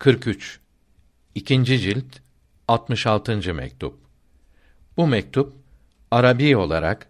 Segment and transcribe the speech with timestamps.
[0.00, 0.60] 43
[1.34, 2.16] İkinci cilt
[2.68, 3.54] 66.
[3.54, 3.98] mektup.
[4.96, 5.54] Bu mektup
[6.10, 7.06] Arabi olarak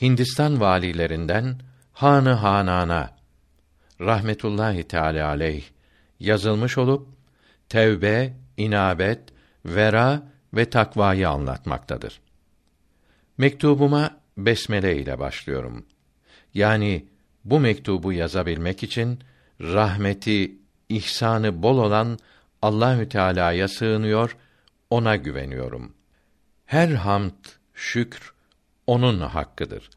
[0.00, 1.60] Hindistan valilerinden
[1.92, 3.16] Hanı Hanana
[4.00, 5.64] rahmetullahi teala aleyh
[6.20, 7.08] yazılmış olup
[7.68, 9.20] tevbe, inabet,
[9.66, 10.22] vera
[10.54, 12.20] ve takvayı anlatmaktadır.
[13.38, 15.86] Mektubuma besmele ile başlıyorum.
[16.54, 17.06] Yani
[17.44, 19.18] bu mektubu yazabilmek için
[19.60, 20.61] rahmeti,
[20.96, 22.18] ihsanı bol olan
[22.62, 24.36] Allahü Teala'ya sığınıyor,
[24.90, 25.94] ona güveniyorum.
[26.66, 28.32] Her hamd, şükr
[28.86, 29.90] onun hakkıdır.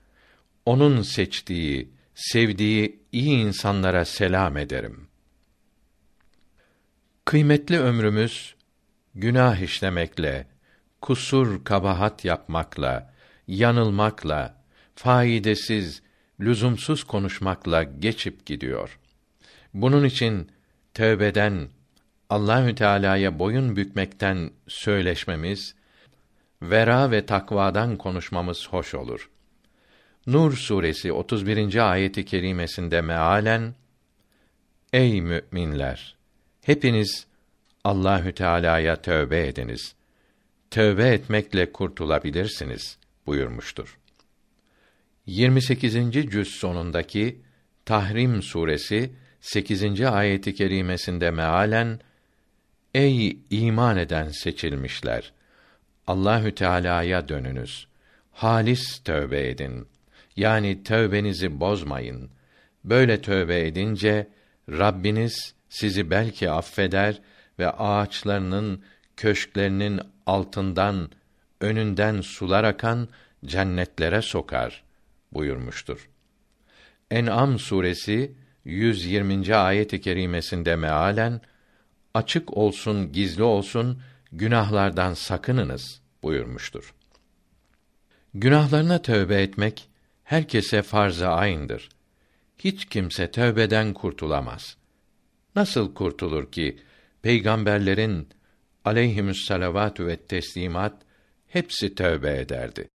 [0.65, 5.07] Onun seçtiği, sevdiği iyi insanlara selam ederim.
[7.25, 8.55] Kıymetli ömrümüz
[9.15, 10.47] günah işlemekle,
[11.01, 13.13] kusur kabahat yapmakla,
[13.47, 14.63] yanılmakla,
[14.95, 16.01] faydasız,
[16.39, 18.99] lüzumsuz konuşmakla geçip gidiyor.
[19.73, 20.51] Bunun için
[20.95, 21.69] tövbeden,
[22.29, 25.75] Allahü Teala'ya boyun bükmekten söyleşmemiz,
[26.61, 29.29] vera ve takvadan konuşmamız hoş olur.
[30.27, 31.91] Nur suresi 31.
[31.91, 33.75] ayeti kerimesinde mealen
[34.93, 36.15] Ey müminler
[36.61, 37.27] hepiniz
[37.83, 39.95] Allahü Teala'ya tövbe ediniz.
[40.71, 43.97] Tövbe etmekle kurtulabilirsiniz buyurmuştur.
[45.25, 45.93] 28.
[46.11, 47.41] cüz sonundaki
[47.85, 49.11] Tahrim suresi
[49.45, 50.01] 8.
[50.01, 51.99] ayeti kerimesinde mealen
[52.93, 55.33] Ey iman eden seçilmişler
[56.07, 57.87] Allahü Teala'ya dönünüz.
[58.31, 59.87] Halis tövbe edin.
[60.35, 62.29] Yani tövbenizi bozmayın.
[62.83, 64.27] Böyle tövbe edince
[64.69, 67.21] Rabbiniz sizi belki affeder
[67.59, 68.83] ve ağaçlarının,
[69.17, 71.09] köşklerinin altından,
[71.61, 73.07] önünden sular akan
[73.45, 74.83] cennetlere sokar
[75.31, 76.09] buyurmuştur.
[77.11, 79.55] En'am suresi 120.
[79.55, 81.41] ayet-i kerimesinde mealen
[82.13, 86.93] açık olsun, gizli olsun günahlardan sakınınız buyurmuştur.
[88.33, 89.89] Günahlarına tövbe etmek
[90.23, 91.89] herkese farz-ı ayn'dır.
[92.57, 94.77] Hiç kimse tövbeden kurtulamaz.
[95.55, 96.79] Nasıl kurtulur ki
[97.21, 98.29] peygamberlerin
[98.85, 101.01] aleyhimüs salavatü ve teslimat
[101.47, 102.89] hepsi tövbe ederdi.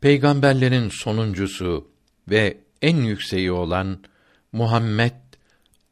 [0.00, 1.90] Peygamberlerin sonuncusu
[2.30, 4.04] ve en yükseği olan
[4.52, 5.12] Muhammed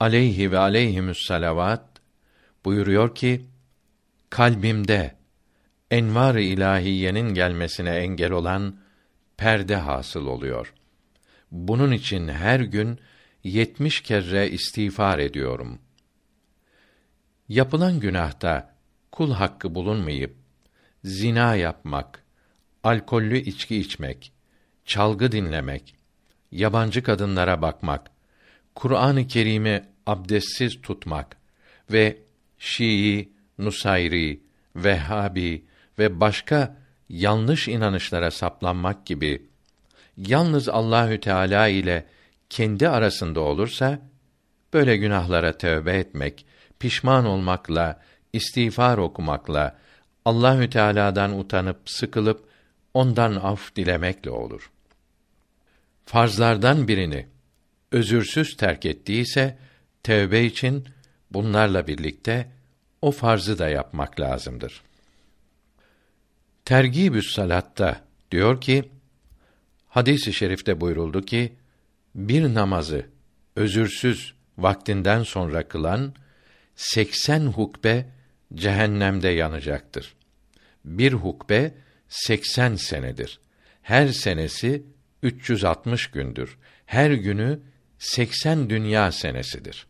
[0.00, 1.88] aleyhi ve aleyhimüs salavat
[2.64, 3.46] buyuruyor ki
[4.30, 5.16] kalbimde
[5.90, 8.76] envar-ı ilahiyenin gelmesine engel olan
[9.36, 10.74] perde hasıl oluyor.
[11.50, 12.98] Bunun için her gün
[13.44, 15.78] yetmiş kere istiğfar ediyorum.
[17.48, 18.74] Yapılan günahta
[19.12, 20.36] kul hakkı bulunmayıp
[21.04, 22.22] zina yapmak,
[22.82, 24.32] alkollü içki içmek,
[24.84, 25.95] çalgı dinlemek,
[26.52, 28.10] yabancı kadınlara bakmak,
[28.74, 31.36] Kur'an-ı Kerim'i abdestsiz tutmak
[31.92, 32.18] ve
[32.58, 34.40] Şii, Nusayri,
[34.76, 35.64] Vehhabi
[35.98, 36.76] ve başka
[37.08, 39.42] yanlış inanışlara saplanmak gibi
[40.16, 42.06] yalnız Allahü Teala ile
[42.50, 43.98] kendi arasında olursa
[44.72, 46.46] böyle günahlara tövbe etmek,
[46.78, 48.00] pişman olmakla,
[48.32, 49.76] istiğfar okumakla,
[50.24, 52.48] Allahü Teala'dan utanıp sıkılıp
[52.94, 54.70] ondan af dilemekle olur.
[56.06, 57.26] Farzlardan birini
[57.92, 59.58] özürsüz terk ettiyse
[60.02, 60.88] tövbe için
[61.30, 62.52] bunlarla birlikte
[63.02, 64.82] o farzı da yapmak lazımdır.
[66.64, 68.00] Tergibü's salatta
[68.30, 68.90] diyor ki
[69.88, 71.56] hadis-i şerifte buyuruldu ki
[72.14, 73.06] bir namazı
[73.56, 76.14] özürsüz vaktinden sonra kılan
[76.76, 78.06] 80 hukbe
[78.54, 80.14] cehennemde yanacaktır.
[80.84, 81.74] Bir hukbe
[82.08, 83.40] 80 senedir.
[83.82, 84.82] Her senesi
[85.22, 86.58] 360 gündür.
[86.86, 87.60] Her günü
[87.98, 89.86] 80 dünya senesidir.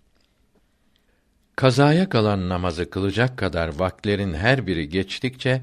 [1.57, 5.63] Kazaya kalan namazı kılacak kadar vaklerin her biri geçtikçe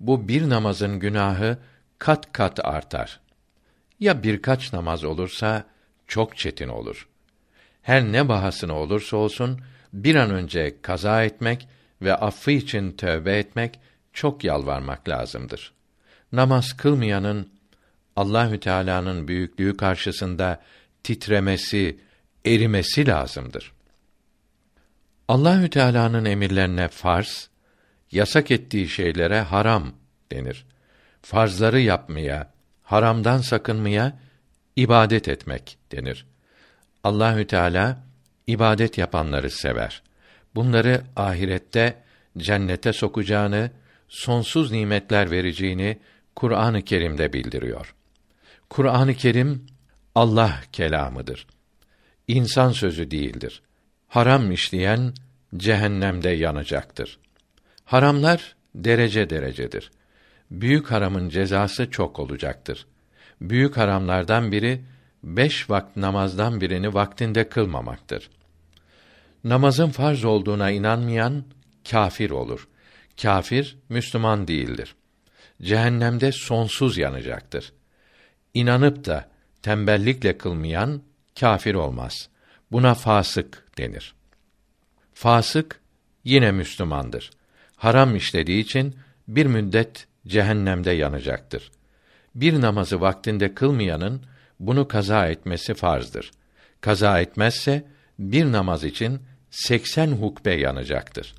[0.00, 1.58] bu bir namazın günahı
[1.98, 3.20] kat kat artar.
[4.00, 5.64] Ya birkaç namaz olursa
[6.06, 7.08] çok çetin olur.
[7.82, 9.60] Her ne bahasına olursa olsun
[9.92, 11.68] bir an önce kaza etmek
[12.02, 13.80] ve affı için tövbe etmek
[14.12, 15.72] çok yalvarmak lazımdır.
[16.32, 17.55] Namaz kılmayanın
[18.16, 20.62] Allahü Teala'nın büyüklüğü karşısında
[21.02, 22.00] titremesi,
[22.46, 23.72] erimesi lazımdır.
[25.28, 27.48] Allahü Teala'nın emirlerine farz,
[28.12, 29.92] yasak ettiği şeylere haram
[30.32, 30.66] denir.
[31.22, 32.52] Farzları yapmaya,
[32.82, 34.18] haramdan sakınmaya
[34.76, 36.26] ibadet etmek denir.
[37.04, 38.04] Allahü Teala
[38.46, 40.02] ibadet yapanları sever.
[40.54, 42.02] Bunları ahirette
[42.38, 43.70] cennete sokacağını,
[44.08, 45.98] sonsuz nimetler vereceğini
[46.34, 47.95] Kur'an-ı Kerim'de bildiriyor.
[48.70, 49.66] Kur'an-ı Kerim
[50.14, 51.46] Allah kelamıdır.
[52.28, 53.62] İnsan sözü değildir.
[54.08, 55.14] Haram işleyen
[55.56, 57.18] cehennemde yanacaktır.
[57.84, 59.90] Haramlar derece derecedir.
[60.50, 62.86] Büyük haramın cezası çok olacaktır.
[63.40, 64.84] Büyük haramlardan biri
[65.24, 68.30] beş vakt namazdan birini vaktinde kılmamaktır.
[69.44, 71.44] Namazın farz olduğuna inanmayan
[71.90, 72.68] kafir olur.
[73.22, 74.94] Kafir Müslüman değildir.
[75.62, 77.72] Cehennemde sonsuz yanacaktır.
[78.56, 79.28] İnanıp da
[79.62, 81.02] tembellikle kılmayan
[81.40, 82.28] kafir olmaz.
[82.72, 84.14] Buna fasık denir.
[85.14, 85.80] Fasık
[86.24, 87.30] yine Müslümandır.
[87.76, 88.96] Haram işlediği için
[89.28, 91.70] bir müddet cehennemde yanacaktır.
[92.34, 94.22] Bir namazı vaktinde kılmayanın
[94.60, 96.30] bunu kaza etmesi farzdır.
[96.80, 97.86] Kaza etmezse
[98.18, 99.20] bir namaz için
[99.50, 101.34] seksen hukbe yanacaktır.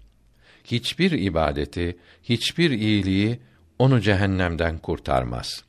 [0.63, 3.39] Hiçbir ibadeti, hiçbir iyiliği
[3.79, 5.63] onu cehennemden kurtarmaz.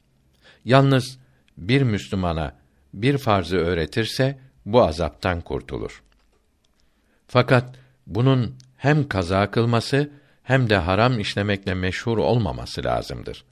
[0.65, 1.19] Yalnız
[1.59, 2.53] bir Müslümana
[2.95, 6.03] bir farzı öğretirse bu azaptan kurtulur.
[7.27, 7.75] Fakat
[8.07, 10.11] bunun hem kaza kılması
[10.43, 13.45] hem de haram işlemekle meşhur olmaması lazımdır.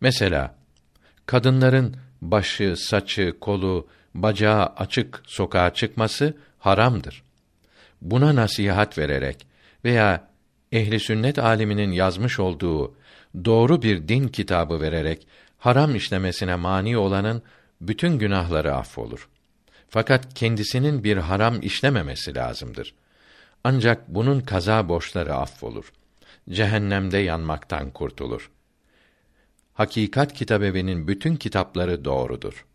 [0.00, 0.54] Mesela
[1.26, 7.22] kadınların başı, saçı, kolu, bacağı açık sokağa çıkması haramdır.
[8.02, 9.46] Buna nasihat vererek
[9.84, 10.28] veya
[10.72, 12.94] ehli sünnet aliminin yazmış olduğu
[13.44, 15.26] doğru bir din kitabı vererek
[15.66, 17.42] haram işlemesine mani olanın
[17.80, 19.28] bütün günahları affolur.
[19.88, 22.94] Fakat kendisinin bir haram işlememesi lazımdır.
[23.64, 25.92] Ancak bunun kaza borçları affolur.
[26.50, 28.50] Cehennemde yanmaktan kurtulur.
[29.74, 32.66] Hakikat Kitabevi'nin bütün kitapları doğrudur.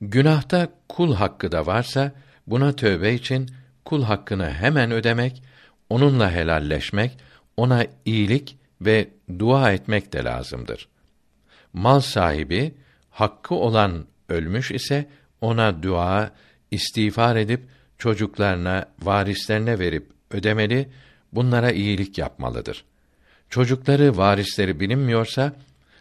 [0.00, 2.12] Günahta kul hakkı da varsa
[2.46, 3.50] buna tövbe için
[3.84, 5.42] kul hakkını hemen ödemek,
[5.90, 7.18] onunla helalleşmek,
[7.56, 10.93] ona iyilik ve dua etmek de lazımdır.
[11.74, 12.74] Mal sahibi
[13.10, 15.08] hakkı olan ölmüş ise
[15.40, 16.30] ona dua,
[16.70, 17.60] istiğfar edip
[17.98, 20.88] çocuklarına, varislerine verip ödemeli,
[21.32, 22.84] bunlara iyilik yapmalıdır.
[23.50, 25.52] Çocukları, varisleri bilinmiyorsa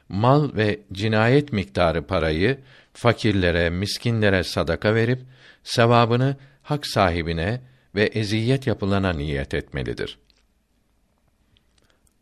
[0.09, 2.59] mal ve cinayet miktarı parayı
[2.93, 5.19] fakirlere, miskinlere sadaka verip
[5.63, 7.61] sevabını hak sahibine
[7.95, 10.17] ve eziyet yapılana niyet etmelidir.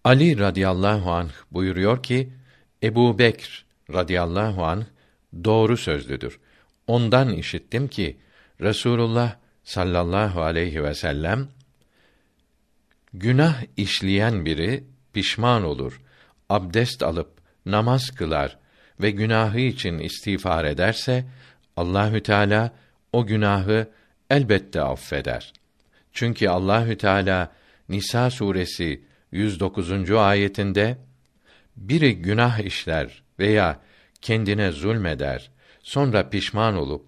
[0.04, 2.30] Ali radıyallahu anh buyuruyor ki
[2.84, 4.84] Ebu Bekr radıyallahu anh
[5.44, 6.40] doğru sözlüdür.
[6.88, 8.18] Ondan işittim ki
[8.62, 11.48] Resulullah sallallahu aleyhi ve sellem
[13.14, 14.84] günah işleyen biri
[15.14, 16.02] pişman olur,
[16.50, 17.32] abdest alıp
[17.66, 18.58] namaz kılar
[19.02, 21.26] ve günahı için istiğfar ederse
[21.78, 22.72] Allahü Teala
[23.14, 23.90] o günahı
[24.30, 25.54] elbette affeder.
[26.14, 27.52] Çünkü Allahü Teala
[27.90, 29.02] Nisa suresi
[29.32, 30.12] 109.
[30.12, 30.98] ayetinde
[31.90, 33.80] biri günah işler veya
[34.22, 35.52] kendine zulmeder,
[35.84, 37.06] sonra pişman olup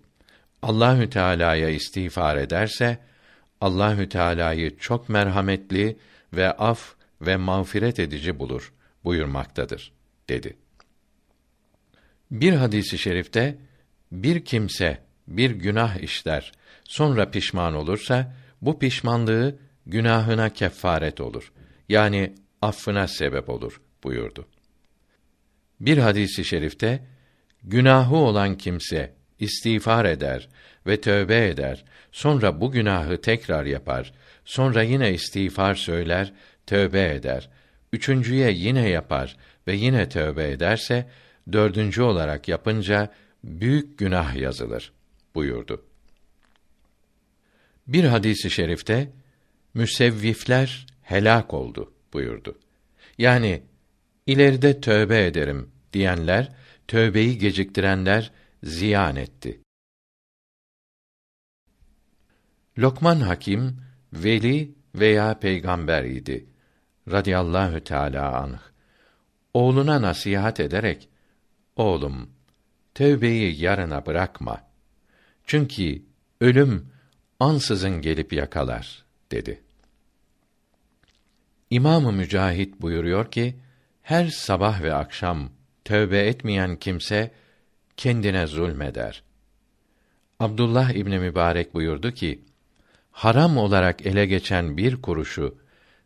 [0.62, 2.98] Allahü Teala'ya istiğfar ederse
[3.62, 5.98] Allahü Teala'yı çok merhametli
[6.34, 8.74] ve af ve mağfiret edici bulur
[9.04, 9.92] buyurmaktadır
[10.30, 10.58] dedi.
[12.32, 13.58] Bir hadisi şerifte
[14.12, 16.52] bir kimse bir günah işler,
[16.84, 19.56] sonra pişman olursa bu pişmanlığı
[19.86, 21.52] günahına kefaret olur.
[21.90, 24.48] Yani affına sebep olur buyurdu.
[25.84, 27.04] Bir hadisi şerifte
[27.64, 30.50] günahı olan kimse istiğfar eder
[30.88, 34.14] ve tövbe eder, sonra bu günahı tekrar yapar,
[34.46, 36.34] sonra yine istiğfar söyler,
[36.68, 37.50] tövbe eder,
[37.94, 41.10] üçüncüye yine yapar ve yine tövbe ederse,
[41.52, 44.94] dördüncü olarak yapınca büyük günah yazılır
[45.36, 45.86] buyurdu.
[47.88, 49.12] Bir hadisi şerifte
[49.74, 52.60] müsevvifler helak oldu buyurdu.
[53.18, 53.64] Yani
[54.28, 56.56] ileride tövbe ederim diyenler,
[56.88, 58.32] tövbeyi geciktirenler
[58.64, 59.60] ziyan etti.
[62.78, 63.82] Lokman Hakim
[64.14, 66.46] veli veya peygamber idi
[67.12, 68.60] radıyallahu teala anh.
[69.54, 71.10] Oğluna nasihat ederek
[71.76, 72.30] oğlum
[72.94, 74.62] tövbeyi yarına bırakma.
[75.46, 76.02] Çünkü
[76.42, 76.92] ölüm
[77.40, 79.62] ansızın gelip yakalar dedi.
[81.70, 83.60] İmamı Mücahit buyuruyor ki
[84.02, 85.50] her sabah ve akşam
[85.86, 87.32] tövbe etmeyen kimse
[87.98, 89.24] kendine zulmeder.
[90.40, 92.42] Abdullah İbni Mübarek buyurdu ki,
[93.12, 95.58] haram olarak ele geçen bir kuruşu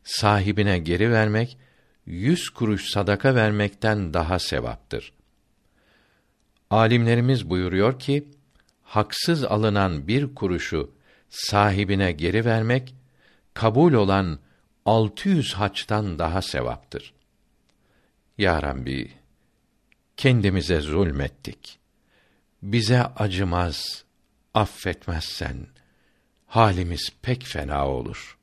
[0.04, 1.58] sahibine geri vermek,
[2.06, 5.14] yüz kuruş sadaka vermekten daha sevaptır.
[6.70, 8.28] Alimlerimiz buyuruyor ki,
[8.84, 10.92] haksız alınan bir kuruşu
[11.30, 12.96] sahibine geri vermek,
[13.54, 14.40] kabul olan
[14.86, 17.14] 600 haçtan daha sevaptır.
[18.38, 19.12] Ya Rabbi,
[20.18, 21.80] kendimize zulmettik.
[22.62, 24.04] Bize acımaz,
[24.54, 25.68] affetmezsen
[26.46, 28.38] halimiz pek fena olur.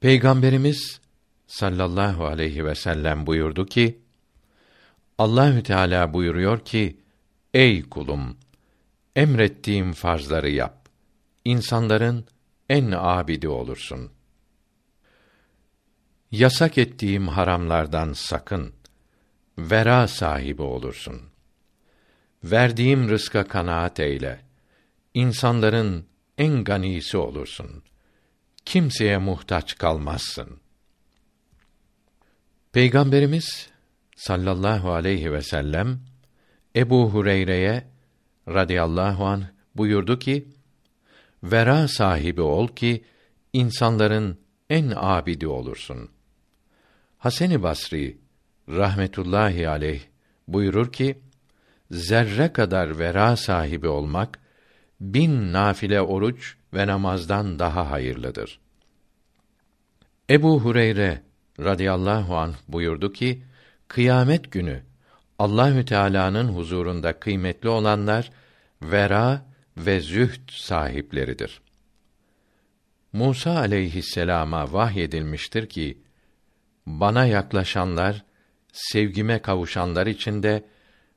[0.00, 1.00] Peygamberimiz
[1.46, 3.98] sallallahu aleyhi ve sellem buyurdu ki
[5.18, 6.96] Allahü Teala buyuruyor ki
[7.54, 8.36] ey kulum
[9.16, 10.88] emrettiğim farzları yap.
[11.44, 12.24] İnsanların
[12.68, 14.10] en abidi olursun.
[16.30, 18.79] Yasak ettiğim haramlardan sakın.
[19.60, 21.20] Vera sahibi olursun.
[22.44, 24.40] Verdiğim rızka kanaat eyle.
[25.14, 26.06] İnsanların
[26.38, 27.82] en ganisi olursun.
[28.64, 30.60] Kimseye muhtaç kalmazsın.
[32.72, 33.68] Peygamberimiz
[34.16, 36.00] sallallahu aleyhi ve sellem
[36.76, 37.86] Ebu Hureyre'ye
[38.48, 40.48] radıyallahu an buyurdu ki:
[41.42, 43.04] Vera sahibi ol ki
[43.52, 44.38] insanların
[44.70, 46.10] en abidi olursun.
[47.18, 48.19] Hasan-ı Basri
[48.76, 50.00] rahmetullahi aleyh
[50.48, 51.18] buyurur ki:
[51.90, 54.38] Zerre kadar vera sahibi olmak
[55.00, 58.60] bin nafile oruç ve namazdan daha hayırlıdır.
[60.30, 61.22] Ebu Hureyre
[61.60, 63.42] radıyallahu anh buyurdu ki
[63.88, 64.82] kıyamet günü
[65.38, 68.30] Allahü Teala'nın huzurunda kıymetli olanlar
[68.82, 69.46] vera
[69.76, 71.60] ve zühd sahipleridir.
[73.12, 75.98] Musa aleyhisselama vahyedilmiştir ki
[76.86, 78.24] bana yaklaşanlar
[78.72, 80.64] sevgime kavuşanlar içinde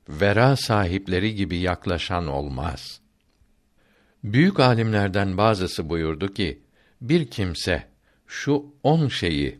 [0.08, 3.00] vera sahipleri gibi yaklaşan olmaz.
[4.24, 6.62] Büyük alimlerden bazısı buyurdu ki
[7.00, 7.88] bir kimse
[8.26, 9.58] şu on şeyi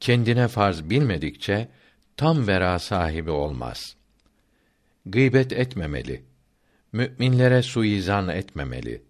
[0.00, 1.68] kendine farz bilmedikçe
[2.16, 3.96] tam vera sahibi olmaz.
[5.06, 6.24] Gıybet etmemeli.
[6.92, 9.02] Müminlere suizan etmemeli.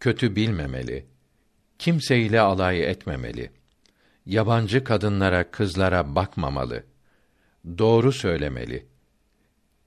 [0.00, 1.06] Kötü bilmemeli.
[1.78, 3.50] Kimseyle alay etmemeli.
[4.26, 6.84] Yabancı kadınlara, kızlara bakmamalı.
[7.78, 8.86] Doğru söylemeli.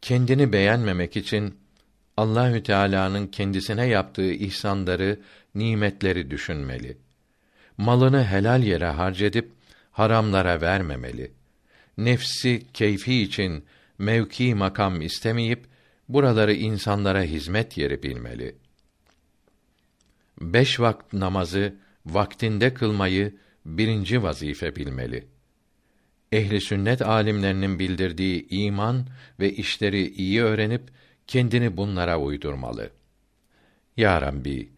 [0.02, 1.58] Kendini beğenmemek için
[2.18, 5.20] Allahü Teala'nın kendisine yaptığı ihsanları,
[5.56, 6.98] nimetleri düşünmeli.
[7.78, 9.52] Malını helal yere harcedip
[9.92, 11.32] haramlara vermemeli.
[11.98, 13.66] Nefsi keyfi için
[13.98, 15.66] mevki makam istemeyip
[16.10, 18.56] buraları insanlara hizmet yeri bilmeli.
[20.42, 25.28] Beş vakit namazı vaktinde kılmayı birinci vazife bilmeli.
[26.32, 29.08] Ehli sünnet alimlerinin bildirdiği iman
[29.40, 30.82] ve işleri iyi öğrenip
[31.28, 32.90] kendini bunlara uydurmalı.
[33.98, 34.70] Ya Rabbi,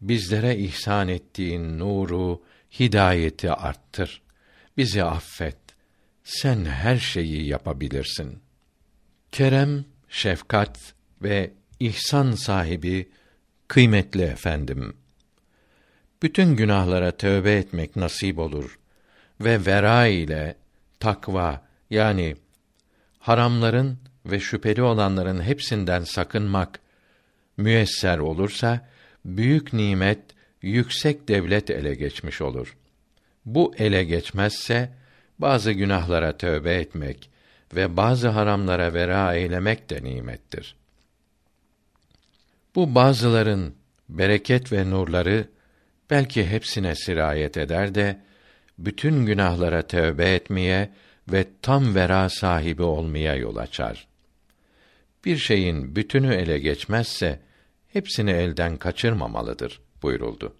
[0.00, 2.42] bizlere ihsan ettiğin nuru,
[2.80, 4.22] hidayeti arttır.
[4.76, 5.56] Bizi affet.
[6.24, 8.38] Sen her şeyi yapabilirsin.
[9.32, 13.08] Kerem, şefkat ve ihsan sahibi
[13.68, 14.96] kıymetli efendim.
[16.22, 18.78] Bütün günahlara tövbe etmek nasip olur
[19.40, 20.56] ve vera ile
[21.00, 22.36] takva yani
[23.18, 26.80] haramların ve şüpheli olanların hepsinden sakınmak
[27.56, 28.88] müyesser olursa
[29.24, 30.20] büyük nimet,
[30.62, 32.76] yüksek devlet ele geçmiş olur.
[33.44, 34.92] Bu ele geçmezse
[35.38, 37.30] bazı günahlara tövbe etmek
[37.74, 40.76] ve bazı haramlara vera eylemek de nimettir.
[42.74, 43.74] Bu bazıların
[44.08, 45.48] bereket ve nurları
[46.10, 48.20] belki hepsine sirayet eder de
[48.78, 50.90] bütün günahlara tövbe etmeye
[51.32, 54.08] ve tam vera sahibi olmaya yol açar.
[55.24, 57.40] Bir şeyin bütünü ele geçmezse
[57.92, 60.54] hepsini elden kaçırmamalıdır buyuruldu.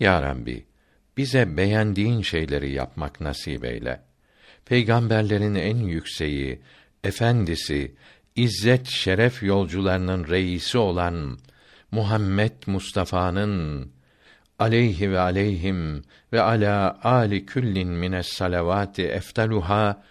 [0.00, 0.66] Ya Rabbi,
[1.16, 4.00] bize beğendiğin şeyleri yapmak nasip eyle.
[4.64, 6.60] Peygamberlerin en yükseği,
[7.04, 7.94] efendisi,
[8.36, 11.38] izzet şeref yolcularının reisi olan
[11.90, 13.90] Muhammed Mustafa'nın
[14.58, 20.02] aleyhi ve aleyhim ve ala ali küllin mines salavati eftaluha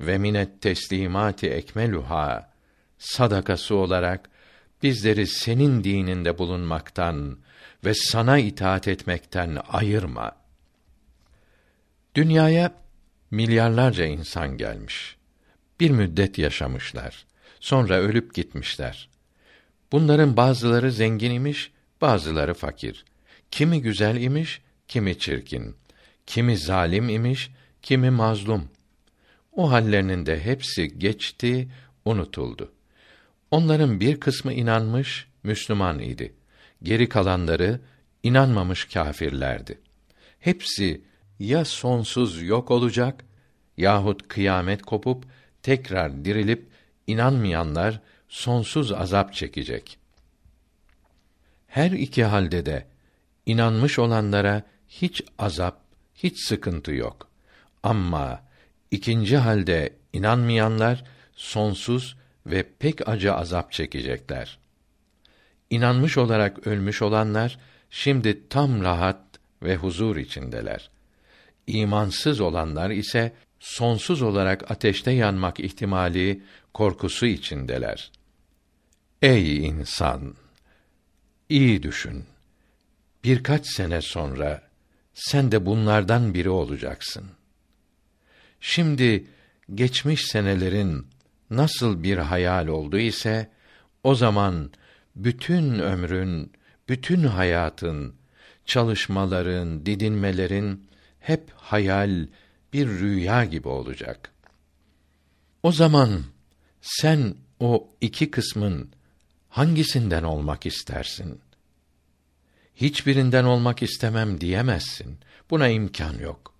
[0.00, 2.50] ve minet teslimati ekmeluha
[2.98, 4.30] sadakası olarak
[4.82, 7.38] bizleri senin dininde bulunmaktan
[7.84, 10.46] ve sana itaat etmekten ayırma.''
[12.16, 12.74] Dünyaya
[13.30, 15.16] milyarlarca insan gelmiş.
[15.80, 17.26] Bir müddet yaşamışlar.
[17.60, 19.08] Sonra ölüp gitmişler.
[19.92, 21.70] Bunların bazıları zengin imiş,
[22.00, 23.04] bazıları fakir.
[23.56, 25.76] Kimi güzel imiş, kimi çirkin.
[26.26, 27.50] Kimi zalim imiş,
[27.82, 28.68] kimi mazlum.
[29.52, 31.68] O hallerinin de hepsi geçti,
[32.04, 32.72] unutuldu.
[33.50, 36.34] Onların bir kısmı inanmış, Müslüman idi.
[36.82, 37.80] Geri kalanları
[38.22, 39.78] inanmamış kâfirlerdi.
[40.40, 41.00] Hepsi
[41.38, 43.24] ya sonsuz yok olacak
[43.76, 45.24] yahut kıyamet kopup
[45.62, 46.68] tekrar dirilip
[47.06, 49.98] inanmayanlar sonsuz azap çekecek.
[51.66, 52.95] Her iki halde de
[53.46, 55.80] inanmış olanlara hiç azap,
[56.14, 57.28] hiç sıkıntı yok.
[57.82, 58.42] Ama
[58.90, 61.04] ikinci halde inanmayanlar
[61.36, 64.58] sonsuz ve pek acı azap çekecekler.
[65.70, 67.58] İnanmış olarak ölmüş olanlar
[67.90, 69.20] şimdi tam rahat
[69.62, 70.90] ve huzur içindeler.
[71.66, 76.42] İmansız olanlar ise sonsuz olarak ateşte yanmak ihtimali
[76.74, 78.12] korkusu içindeler.
[79.22, 80.34] Ey insan!
[81.48, 82.24] iyi düşün.
[83.26, 84.62] Birkaç sene sonra
[85.14, 87.24] sen de bunlardan biri olacaksın.
[88.60, 89.26] Şimdi
[89.74, 91.06] geçmiş senelerin
[91.50, 93.50] nasıl bir hayal oldu ise
[94.04, 94.70] o zaman
[95.16, 96.52] bütün ömrün,
[96.88, 98.14] bütün hayatın,
[98.64, 100.88] çalışmaların, didinmelerin
[101.20, 102.26] hep hayal,
[102.72, 104.32] bir rüya gibi olacak.
[105.62, 106.22] O zaman
[106.80, 108.90] sen o iki kısmın
[109.48, 111.40] hangisinden olmak istersin?
[112.76, 115.18] Hiçbirinden olmak istemem diyemezsin.
[115.50, 116.54] Buna imkan yok.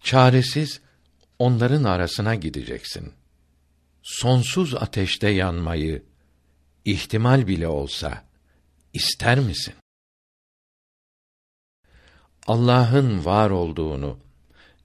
[0.00, 0.80] Çaresiz
[1.38, 3.12] onların arasına gideceksin.
[4.02, 6.02] Sonsuz ateşte yanmayı
[6.84, 8.24] ihtimal bile olsa
[8.92, 9.74] ister misin?
[12.46, 14.18] Allah'ın var olduğunu,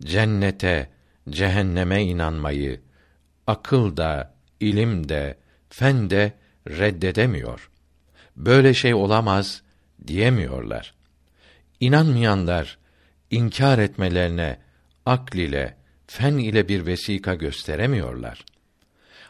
[0.03, 0.89] cennete,
[1.29, 2.81] cehenneme inanmayı
[3.47, 5.38] akıl da, ilim de,
[5.69, 6.33] fen de
[6.67, 7.71] reddedemiyor.
[8.36, 9.62] Böyle şey olamaz
[10.08, 10.94] diyemiyorlar.
[11.80, 12.77] İnanmayanlar
[13.32, 14.60] inkar etmelerine
[15.06, 15.77] akl ile,
[16.08, 18.46] fen ile bir vesika gösteremiyorlar.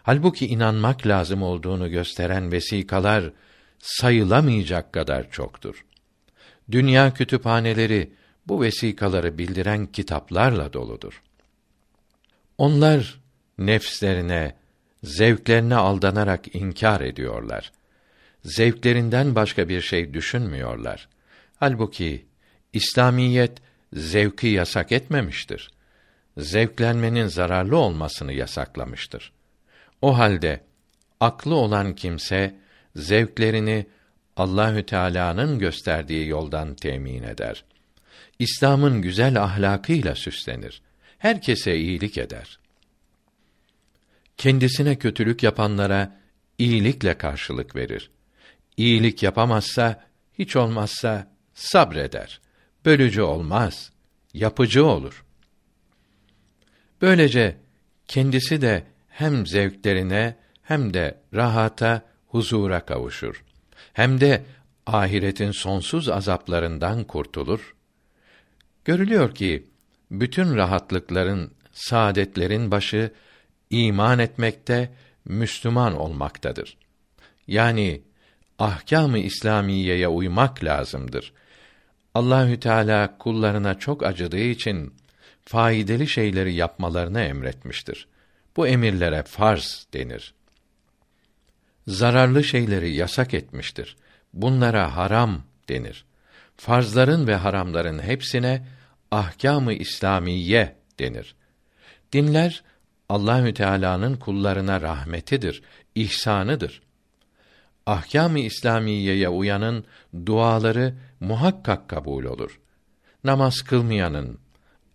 [0.04, 3.32] Halbuki inanmak lazım olduğunu gösteren vesikalar
[3.80, 5.86] sayılamayacak kadar çoktur.
[6.72, 8.14] Dünya kütüphaneleri
[8.48, 11.24] bu vesikaları bildiren kitaplarla doludur.
[12.58, 13.20] Onlar
[13.58, 14.56] nefslerine,
[15.04, 17.72] zevklerine aldanarak inkar ediyorlar.
[18.48, 21.10] Zevklerinden başka bir şey düşünmüyorlar.
[21.56, 22.26] Halbuki
[22.74, 23.58] İslamiyet
[23.94, 25.72] zevki yasak etmemiştir.
[26.38, 29.32] Zevklenmenin zararlı olmasını yasaklamıştır.
[30.02, 30.64] O halde
[31.20, 32.56] aklı olan kimse
[32.96, 33.88] zevklerini
[34.36, 37.64] Allahü Teala'nın gösterdiği yoldan temin eder.
[38.40, 40.82] İslam'ın güzel ahlakıyla süslenir.
[41.18, 42.60] Herkese iyilik eder
[44.38, 46.22] kendisine kötülük yapanlara
[46.58, 48.10] iyilikle karşılık verir.
[48.78, 52.42] İyilik yapamazsa hiç olmazsa sabreder.
[52.86, 53.92] Bölücü olmaz,
[54.34, 55.26] yapıcı olur.
[57.02, 57.58] Böylece
[58.08, 63.44] kendisi de hem zevklerine hem de rahata, huzura kavuşur.
[63.94, 64.46] Hem de
[64.86, 67.76] ahiretin sonsuz azaplarından kurtulur.
[68.86, 69.68] Görülüyor ki
[70.12, 73.12] bütün rahatlıkların, saadetlerin başı
[73.70, 74.94] iman etmekte,
[75.26, 76.78] Müslüman olmaktadır.
[77.48, 78.02] Yani
[78.60, 81.34] ahkâm-ı İslamiyeye uymak lazımdır.
[82.14, 84.94] Allahü Teala kullarına çok acıdığı için
[85.46, 88.08] faydalı şeyleri yapmalarını emretmiştir.
[88.58, 90.34] Bu emirlere farz denir.
[91.88, 93.98] Zararlı şeyleri yasak etmiştir.
[94.34, 96.06] Bunlara haram denir.
[96.58, 98.68] Farzların ve haramların hepsine
[99.12, 101.36] ahkâm-ı İslamiye denir.
[102.14, 102.64] Dinler
[103.10, 105.62] Allahü Teala'nın kullarına rahmetidir,
[105.96, 106.82] ihsanıdır.
[107.88, 109.86] Ahkâm-ı İslamiyeye uyanın
[110.26, 112.60] duaları muhakkak kabul olur.
[113.24, 114.40] Namaz kılmayanın,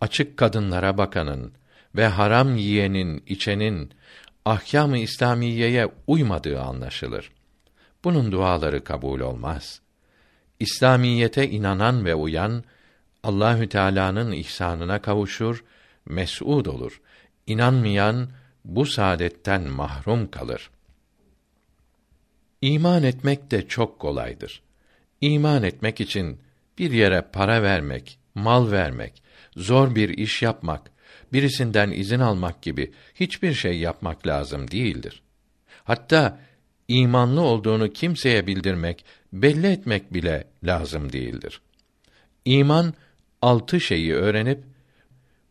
[0.01, 1.53] açık kadınlara bakanın
[1.95, 3.91] ve haram yiyenin, içenin
[4.45, 7.31] ahkâm-ı İslamiyeye uymadığı anlaşılır.
[8.03, 9.81] Bunun duaları kabul olmaz.
[10.59, 12.63] İslamiyete inanan ve uyan
[13.23, 15.63] Allahü Teala'nın ihsanına kavuşur,
[16.05, 17.01] mes'ud olur.
[17.47, 18.29] İnanmayan
[18.65, 20.69] bu saadetten mahrum kalır.
[22.63, 24.61] İman etmek de çok kolaydır.
[25.21, 26.39] İman etmek için
[26.77, 29.23] bir yere para vermek, mal vermek,
[29.55, 30.91] zor bir iş yapmak,
[31.33, 35.21] birisinden izin almak gibi hiçbir şey yapmak lazım değildir.
[35.83, 36.39] Hatta
[36.87, 41.61] imanlı olduğunu kimseye bildirmek, belli etmek bile lazım değildir.
[42.45, 42.93] İman
[43.41, 44.63] altı şeyi öğrenip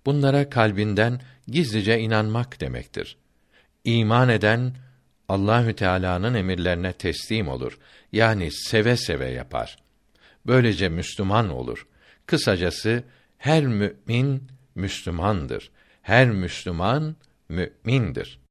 [0.06, 3.16] bunlara kalbinden gizlice inanmak demektir.
[3.84, 4.74] İman eden
[5.32, 7.78] Allahü Teala'nın emirlerine teslim olur.
[8.12, 9.76] Yani seve seve yapar.
[10.46, 11.86] Böylece Müslüman olur.
[12.26, 13.04] Kısacası
[13.38, 15.70] her mümin Müslümandır.
[16.02, 17.16] Her Müslüman
[17.48, 18.41] mümindir.